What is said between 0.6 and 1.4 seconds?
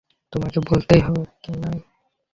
বলতে হবে,